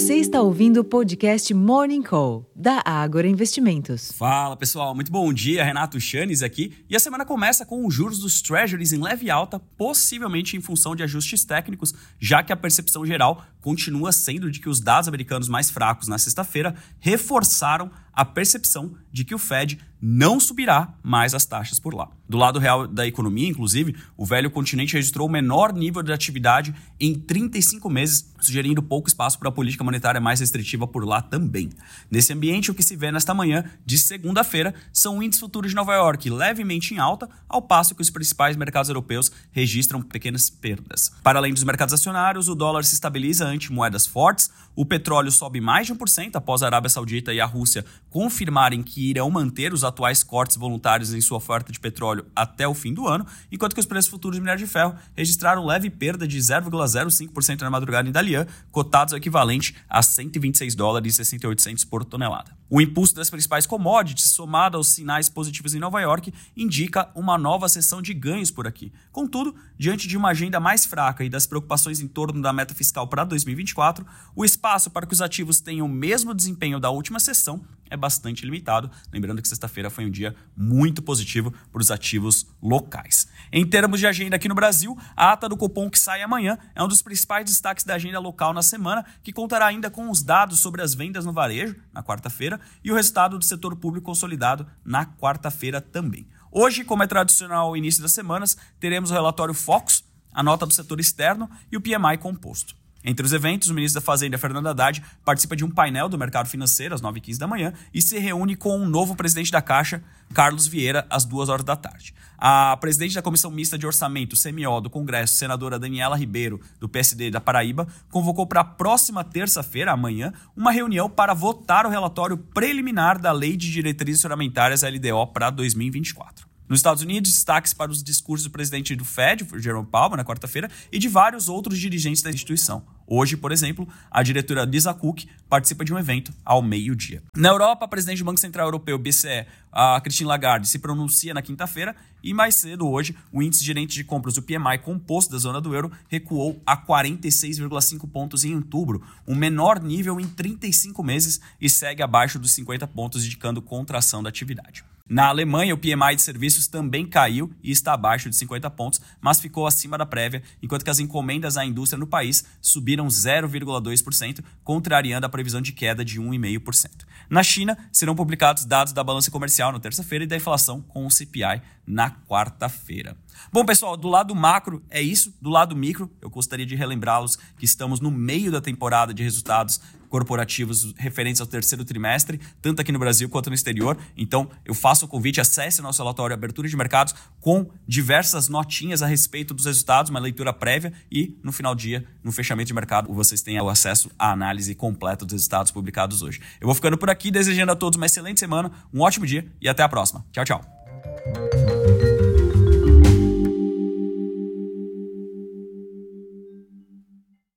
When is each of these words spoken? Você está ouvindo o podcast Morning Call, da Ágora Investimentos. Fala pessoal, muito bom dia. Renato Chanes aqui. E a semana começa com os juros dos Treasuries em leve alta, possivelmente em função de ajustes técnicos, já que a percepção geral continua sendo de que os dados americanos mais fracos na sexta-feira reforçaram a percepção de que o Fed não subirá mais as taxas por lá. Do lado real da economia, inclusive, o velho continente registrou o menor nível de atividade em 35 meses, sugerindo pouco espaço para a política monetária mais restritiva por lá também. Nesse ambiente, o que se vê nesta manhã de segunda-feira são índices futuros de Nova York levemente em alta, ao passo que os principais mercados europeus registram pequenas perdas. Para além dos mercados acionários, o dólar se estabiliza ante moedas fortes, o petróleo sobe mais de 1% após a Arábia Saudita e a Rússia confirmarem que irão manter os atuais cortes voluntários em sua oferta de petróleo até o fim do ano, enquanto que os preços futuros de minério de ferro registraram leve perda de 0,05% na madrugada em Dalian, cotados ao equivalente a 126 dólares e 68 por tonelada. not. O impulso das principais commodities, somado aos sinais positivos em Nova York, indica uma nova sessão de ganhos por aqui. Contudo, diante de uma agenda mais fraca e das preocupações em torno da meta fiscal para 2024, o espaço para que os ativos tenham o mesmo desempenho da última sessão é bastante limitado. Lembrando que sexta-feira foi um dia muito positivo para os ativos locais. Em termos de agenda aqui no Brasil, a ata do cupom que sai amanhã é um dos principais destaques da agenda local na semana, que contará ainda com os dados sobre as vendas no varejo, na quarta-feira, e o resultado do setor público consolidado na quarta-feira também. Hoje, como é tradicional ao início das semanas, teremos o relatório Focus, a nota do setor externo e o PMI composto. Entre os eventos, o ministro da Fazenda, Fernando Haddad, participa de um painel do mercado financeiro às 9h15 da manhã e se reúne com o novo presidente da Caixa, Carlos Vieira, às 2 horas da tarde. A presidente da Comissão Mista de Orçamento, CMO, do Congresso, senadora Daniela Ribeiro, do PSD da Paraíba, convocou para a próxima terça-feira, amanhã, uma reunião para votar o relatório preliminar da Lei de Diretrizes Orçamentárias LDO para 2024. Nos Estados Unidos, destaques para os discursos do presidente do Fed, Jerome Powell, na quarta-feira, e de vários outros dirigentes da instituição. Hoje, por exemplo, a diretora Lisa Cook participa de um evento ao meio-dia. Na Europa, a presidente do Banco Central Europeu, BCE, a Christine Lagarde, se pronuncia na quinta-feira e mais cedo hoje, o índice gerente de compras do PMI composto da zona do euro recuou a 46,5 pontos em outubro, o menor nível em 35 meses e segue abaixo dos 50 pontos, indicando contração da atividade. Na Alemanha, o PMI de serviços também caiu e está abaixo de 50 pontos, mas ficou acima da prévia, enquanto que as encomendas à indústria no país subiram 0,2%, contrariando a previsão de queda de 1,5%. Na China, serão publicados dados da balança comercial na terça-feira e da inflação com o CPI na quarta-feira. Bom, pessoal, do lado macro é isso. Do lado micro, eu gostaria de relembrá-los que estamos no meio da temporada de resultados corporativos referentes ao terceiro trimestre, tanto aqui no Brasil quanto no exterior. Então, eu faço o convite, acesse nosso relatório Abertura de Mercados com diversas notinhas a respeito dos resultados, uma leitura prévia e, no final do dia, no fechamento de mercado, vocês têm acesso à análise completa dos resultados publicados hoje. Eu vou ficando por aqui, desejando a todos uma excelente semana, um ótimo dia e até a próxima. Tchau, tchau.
Você 0.00 0.14
está 0.14 0.40
ouvindo 0.40 0.80
o 0.80 0.84
podcast 0.84 1.52
Morning 1.52 2.00
Call, 2.00 2.49
da 2.60 2.82
Ágora 2.84 3.26
Investimentos. 3.26 4.12
Fala 4.12 4.54
pessoal, 4.54 4.94
muito 4.94 5.10
bom 5.10 5.32
dia. 5.32 5.64
Renato 5.64 5.98
Chanes 5.98 6.42
aqui. 6.42 6.74
E 6.90 6.94
a 6.94 7.00
semana 7.00 7.24
começa 7.24 7.64
com 7.64 7.86
os 7.86 7.94
juros 7.94 8.18
dos 8.18 8.42
Treasuries 8.42 8.92
em 8.92 9.00
leve 9.00 9.30
alta, 9.30 9.58
possivelmente 9.78 10.58
em 10.58 10.60
função 10.60 10.94
de 10.94 11.02
ajustes 11.02 11.42
técnicos, 11.42 11.94
já 12.18 12.42
que 12.42 12.52
a 12.52 12.56
percepção 12.56 13.06
geral 13.06 13.42
continua 13.62 14.12
sendo 14.12 14.50
de 14.50 14.60
que 14.60 14.68
os 14.68 14.78
dados 14.78 15.08
americanos 15.08 15.48
mais 15.48 15.70
fracos 15.70 16.06
na 16.06 16.18
sexta-feira 16.18 16.74
reforçaram 16.98 17.90
a 18.12 18.24
percepção 18.24 18.94
de 19.10 19.24
que 19.24 19.34
o 19.34 19.38
Fed 19.38 19.78
não 20.00 20.40
subirá 20.40 20.94
mais 21.02 21.34
as 21.34 21.44
taxas 21.44 21.78
por 21.78 21.94
lá. 21.94 22.08
Do 22.28 22.38
lado 22.38 22.58
real 22.58 22.86
da 22.86 23.06
economia, 23.06 23.48
inclusive, 23.48 23.96
o 24.16 24.24
velho 24.24 24.50
continente 24.50 24.94
registrou 24.94 25.26
o 25.26 25.30
menor 25.30 25.72
nível 25.72 26.02
de 26.02 26.12
atividade 26.12 26.74
em 26.98 27.14
35 27.14 27.88
meses, 27.90 28.32
sugerindo 28.40 28.82
pouco 28.82 29.08
espaço 29.08 29.38
para 29.38 29.48
a 29.48 29.52
política 29.52 29.84
monetária 29.84 30.20
mais 30.20 30.40
restritiva 30.40 30.86
por 30.86 31.04
lá 31.04 31.20
também. 31.20 31.70
Nesse 32.10 32.32
ambiente, 32.32 32.49
o 32.70 32.74
que 32.74 32.82
se 32.82 32.96
vê 32.96 33.12
nesta 33.12 33.32
manhã 33.32 33.64
de 33.86 33.96
segunda-feira 33.96 34.74
são 34.92 35.22
índices 35.22 35.40
futuros 35.40 35.70
de 35.70 35.76
Nova 35.76 35.94
York 35.94 36.28
levemente 36.28 36.92
em 36.92 36.98
alta, 36.98 37.28
ao 37.48 37.62
passo 37.62 37.94
que 37.94 38.02
os 38.02 38.10
principais 38.10 38.56
mercados 38.56 38.88
europeus 38.88 39.30
registram 39.52 40.02
pequenas 40.02 40.50
perdas. 40.50 41.12
Para 41.22 41.38
além 41.38 41.54
dos 41.54 41.62
mercados 41.62 41.94
acionários, 41.94 42.48
o 42.48 42.54
dólar 42.54 42.84
se 42.84 42.94
estabiliza 42.94 43.46
ante 43.46 43.72
moedas 43.72 44.06
fortes, 44.06 44.50
o 44.74 44.84
petróleo 44.84 45.30
sobe 45.30 45.60
mais 45.60 45.86
de 45.86 45.94
1% 45.94 46.34
após 46.34 46.62
a 46.62 46.66
Arábia 46.66 46.88
Saudita 46.88 47.32
e 47.32 47.40
a 47.40 47.46
Rússia 47.46 47.84
confirmarem 48.08 48.82
que 48.82 49.10
irão 49.10 49.30
manter 49.30 49.72
os 49.72 49.84
atuais 49.84 50.22
cortes 50.22 50.56
voluntários 50.56 51.12
em 51.12 51.20
sua 51.20 51.36
oferta 51.36 51.70
de 51.70 51.78
petróleo 51.78 52.26
até 52.34 52.66
o 52.66 52.74
fim 52.74 52.94
do 52.94 53.06
ano, 53.06 53.26
enquanto 53.52 53.74
que 53.74 53.80
os 53.80 53.86
preços 53.86 54.10
futuros 54.10 54.36
de 54.36 54.40
minério 54.40 54.64
de 54.64 54.70
ferro 54.70 54.94
registraram 55.16 55.66
leve 55.66 55.90
perda 55.90 56.26
de 56.26 56.38
0,05% 56.38 57.60
na 57.60 57.70
madrugada 57.70 58.08
em 58.08 58.12
Dalian, 58.12 58.46
cotados 58.70 59.12
ao 59.12 59.18
equivalente 59.18 59.76
a 59.88 60.02
126 60.02 60.74
dólares 60.74 61.14
e 61.14 61.16
68 61.16 61.86
por 61.88 62.04
tonelada. 62.04 62.39
not. 62.40 62.59
O 62.72 62.80
impulso 62.80 63.16
das 63.16 63.28
principais 63.28 63.66
commodities, 63.66 64.30
somado 64.30 64.76
aos 64.76 64.90
sinais 64.90 65.28
positivos 65.28 65.74
em 65.74 65.80
Nova 65.80 66.00
York, 66.00 66.32
indica 66.56 67.10
uma 67.16 67.36
nova 67.36 67.68
sessão 67.68 68.00
de 68.00 68.14
ganhos 68.14 68.52
por 68.52 68.64
aqui. 68.64 68.92
Contudo, 69.10 69.56
diante 69.76 70.06
de 70.06 70.16
uma 70.16 70.28
agenda 70.28 70.60
mais 70.60 70.86
fraca 70.86 71.24
e 71.24 71.28
das 71.28 71.48
preocupações 71.48 71.98
em 71.98 72.06
torno 72.06 72.40
da 72.40 72.52
meta 72.52 72.72
fiscal 72.72 73.08
para 73.08 73.24
2024, 73.24 74.06
o 74.36 74.44
espaço 74.44 74.88
para 74.88 75.04
que 75.04 75.12
os 75.12 75.20
ativos 75.20 75.60
tenham 75.60 75.84
o 75.86 75.88
mesmo 75.88 76.32
desempenho 76.32 76.78
da 76.78 76.90
última 76.90 77.18
sessão 77.18 77.60
é 77.90 77.96
bastante 77.96 78.44
limitado. 78.44 78.90
Lembrando 79.12 79.42
que 79.42 79.48
sexta-feira 79.48 79.90
foi 79.90 80.06
um 80.06 80.10
dia 80.10 80.34
muito 80.56 81.02
positivo 81.02 81.52
para 81.72 81.82
os 81.82 81.90
ativos 81.90 82.46
locais. 82.62 83.26
Em 83.52 83.66
termos 83.66 83.98
de 83.98 84.06
agenda 84.06 84.36
aqui 84.36 84.48
no 84.48 84.54
Brasil, 84.54 84.96
a 85.16 85.32
ata 85.32 85.48
do 85.48 85.56
cupom 85.56 85.90
que 85.90 85.98
sai 85.98 86.22
amanhã 86.22 86.56
é 86.74 86.82
um 86.82 86.88
dos 86.88 87.02
principais 87.02 87.44
destaques 87.44 87.84
da 87.84 87.94
agenda 87.94 88.20
local 88.20 88.54
na 88.54 88.62
semana, 88.62 89.04
que 89.22 89.32
contará 89.32 89.66
ainda 89.66 89.90
com 89.90 90.08
os 90.08 90.22
dados 90.22 90.60
sobre 90.60 90.80
as 90.80 90.94
vendas 90.94 91.24
no 91.24 91.32
varejo, 91.32 91.74
na 91.92 92.02
quarta-feira, 92.02 92.59
e 92.82 92.90
o 92.90 92.94
resultado 92.94 93.38
do 93.38 93.44
setor 93.44 93.76
público 93.76 94.06
consolidado 94.06 94.66
na 94.84 95.06
quarta-feira 95.06 95.80
também. 95.80 96.26
Hoje, 96.50 96.84
como 96.84 97.02
é 97.02 97.06
tradicional 97.06 97.68
ao 97.68 97.76
início 97.76 98.02
das 98.02 98.12
semanas, 98.12 98.56
teremos 98.78 99.10
o 99.10 99.14
relatório 99.14 99.54
Focus, 99.54 100.04
a 100.32 100.42
nota 100.42 100.66
do 100.66 100.72
setor 100.72 100.98
externo 101.00 101.48
e 101.70 101.76
o 101.76 101.80
PMI 101.80 102.18
composto. 102.18 102.74
Entre 103.02 103.24
os 103.24 103.32
eventos, 103.32 103.68
o 103.68 103.74
ministro 103.74 104.00
da 104.00 104.04
Fazenda, 104.04 104.36
Fernando 104.36 104.66
Haddad, 104.66 105.02
participa 105.24 105.56
de 105.56 105.64
um 105.64 105.70
painel 105.70 106.08
do 106.08 106.18
mercado 106.18 106.48
financeiro 106.48 106.94
às 106.94 107.00
9h15 107.00 107.38
da 107.38 107.46
manhã 107.46 107.72
e 107.94 108.02
se 108.02 108.18
reúne 108.18 108.54
com 108.54 108.78
o 108.78 108.86
novo 108.86 109.16
presidente 109.16 109.50
da 109.50 109.62
Caixa, 109.62 110.02
Carlos 110.32 110.66
Vieira, 110.66 111.06
às 111.10 111.24
2 111.24 111.48
horas 111.48 111.64
da 111.64 111.76
tarde. 111.76 112.14
A 112.38 112.76
presidente 112.78 113.14
da 113.14 113.22
Comissão 113.22 113.50
Mista 113.50 113.76
de 113.76 113.86
Orçamento, 113.86 114.34
CMO, 114.34 114.80
do 114.80 114.88
Congresso, 114.88 115.34
senadora 115.34 115.78
Daniela 115.78 116.16
Ribeiro, 116.16 116.60
do 116.78 116.88
PSD 116.88 117.30
da 117.30 117.40
Paraíba, 117.40 117.86
convocou 118.10 118.46
para 118.46 118.62
a 118.62 118.64
próxima 118.64 119.22
terça-feira, 119.22 119.92
amanhã, 119.92 120.32
uma 120.56 120.70
reunião 120.70 121.10
para 121.10 121.34
votar 121.34 121.84
o 121.84 121.90
relatório 121.90 122.38
preliminar 122.38 123.20
da 123.20 123.32
Lei 123.32 123.56
de 123.56 123.70
Diretrizes 123.70 124.24
Orçamentárias 124.24 124.82
LDO 124.82 125.26
para 125.32 125.50
2024. 125.50 126.49
Nos 126.70 126.78
Estados 126.78 127.02
Unidos, 127.02 127.32
destaques 127.32 127.72
para 127.72 127.90
os 127.90 128.00
discursos 128.00 128.46
do 128.46 128.50
presidente 128.52 128.94
do 128.94 129.04
Fed, 129.04 129.44
Jerome 129.56 129.88
Powell, 129.88 130.16
na 130.16 130.24
quarta-feira, 130.24 130.70
e 130.92 131.00
de 131.00 131.08
vários 131.08 131.48
outros 131.48 131.76
dirigentes 131.76 132.22
da 132.22 132.30
instituição. 132.30 132.84
Hoje, 133.08 133.36
por 133.36 133.50
exemplo, 133.50 133.88
a 134.08 134.22
diretora 134.22 134.64
Lisa 134.64 134.94
Cook 134.94 135.24
participa 135.48 135.84
de 135.84 135.92
um 135.92 135.98
evento 135.98 136.32
ao 136.44 136.62
meio-dia. 136.62 137.24
Na 137.36 137.48
Europa, 137.48 137.84
a 137.84 137.88
presidente 137.88 138.18
do 138.18 138.24
Banco 138.24 138.38
Central 138.38 138.68
Europeu, 138.68 138.96
BCE, 138.96 139.46
a 139.72 140.00
Christine 140.00 140.28
Lagarde, 140.28 140.68
se 140.68 140.78
pronuncia 140.78 141.34
na 141.34 141.42
quinta-feira 141.42 141.96
e 142.22 142.32
mais 142.32 142.54
cedo 142.54 142.88
hoje, 142.88 143.16
o 143.32 143.42
índice 143.42 143.64
gerente 143.64 143.94
de 143.94 144.04
compras 144.04 144.34
do 144.34 144.42
PMI 144.42 144.78
composto 144.80 145.32
da 145.32 145.38
zona 145.38 145.60
do 145.60 145.74
euro 145.74 145.90
recuou 146.08 146.62
a 146.64 146.76
46,5 146.76 148.08
pontos 148.08 148.44
em 148.44 148.54
outubro, 148.54 149.02
o 149.26 149.34
menor 149.34 149.82
nível 149.82 150.20
em 150.20 150.28
35 150.28 151.02
meses 151.02 151.40
e 151.60 151.68
segue 151.68 152.00
abaixo 152.00 152.38
dos 152.38 152.52
50 152.52 152.86
pontos, 152.86 153.24
indicando 153.26 153.60
contração 153.60 154.22
da 154.22 154.28
atividade. 154.28 154.84
Na 155.10 155.26
Alemanha, 155.26 155.74
o 155.74 155.76
PMI 155.76 156.14
de 156.14 156.22
serviços 156.22 156.68
também 156.68 157.04
caiu 157.04 157.52
e 157.64 157.72
está 157.72 157.94
abaixo 157.94 158.30
de 158.30 158.36
50 158.36 158.70
pontos, 158.70 159.00
mas 159.20 159.40
ficou 159.40 159.66
acima 159.66 159.98
da 159.98 160.06
prévia, 160.06 160.40
enquanto 160.62 160.84
que 160.84 160.90
as 160.90 161.00
encomendas 161.00 161.56
à 161.56 161.66
indústria 161.66 161.98
no 161.98 162.06
país 162.06 162.44
subiram 162.62 163.08
0,2%, 163.08 164.44
contrariando 164.62 165.26
a 165.26 165.28
previsão 165.28 165.60
de 165.60 165.72
queda 165.72 166.04
de 166.04 166.20
1,5%. 166.20 167.04
Na 167.28 167.42
China, 167.42 167.76
serão 167.90 168.14
publicados 168.14 168.64
dados 168.64 168.92
da 168.92 169.02
balança 169.02 169.32
comercial 169.32 169.72
na 169.72 169.80
terça-feira 169.80 170.22
e 170.22 170.28
da 170.28 170.36
inflação 170.36 170.80
com 170.80 171.04
o 171.04 171.10
CPI 171.10 171.60
na 171.84 172.12
quarta-feira. 172.12 173.16
Bom, 173.52 173.64
pessoal, 173.64 173.96
do 173.96 174.06
lado 174.06 174.32
macro 174.32 174.80
é 174.88 175.02
isso. 175.02 175.34
Do 175.42 175.50
lado 175.50 175.74
micro, 175.74 176.08
eu 176.20 176.30
gostaria 176.30 176.66
de 176.66 176.76
relembrá-los 176.76 177.36
que 177.58 177.64
estamos 177.64 177.98
no 177.98 178.12
meio 178.12 178.52
da 178.52 178.60
temporada 178.60 179.12
de 179.12 179.24
resultados 179.24 179.80
corporativos 180.10 180.92
referentes 180.98 181.40
ao 181.40 181.46
terceiro 181.46 181.84
trimestre, 181.84 182.38
tanto 182.60 182.80
aqui 182.80 182.92
no 182.92 182.98
Brasil 182.98 183.28
quanto 183.28 183.48
no 183.48 183.54
exterior. 183.54 183.96
Então, 184.16 184.50
eu 184.64 184.74
faço 184.74 185.06
o 185.06 185.08
convite, 185.08 185.40
acesse 185.40 185.80
nosso 185.80 186.02
relatório 186.02 186.34
Abertura 186.34 186.68
de 186.68 186.76
Mercados 186.76 187.14
com 187.40 187.70
diversas 187.86 188.48
notinhas 188.48 189.00
a 189.02 189.06
respeito 189.06 189.54
dos 189.54 189.64
resultados, 189.64 190.10
uma 190.10 190.20
leitura 190.20 190.52
prévia 190.52 190.92
e, 191.10 191.38
no 191.42 191.52
final 191.52 191.74
do 191.74 191.80
dia, 191.80 192.04
no 192.22 192.32
fechamento 192.32 192.66
de 192.66 192.74
mercado, 192.74 193.12
vocês 193.14 193.40
têm 193.40 193.56
acesso 193.58 194.10
à 194.18 194.32
análise 194.32 194.74
completa 194.74 195.24
dos 195.24 195.32
resultados 195.32 195.70
publicados 195.72 196.20
hoje. 196.22 196.40
Eu 196.60 196.66
vou 196.66 196.74
ficando 196.74 196.98
por 196.98 197.08
aqui, 197.08 197.30
desejando 197.30 197.72
a 197.72 197.76
todos 197.76 197.96
uma 197.96 198.06
excelente 198.06 198.40
semana, 198.40 198.70
um 198.92 199.00
ótimo 199.00 199.24
dia 199.24 199.46
e 199.60 199.68
até 199.68 199.82
a 199.82 199.88
próxima. 199.88 200.26
Tchau, 200.32 200.44
tchau. 200.44 201.59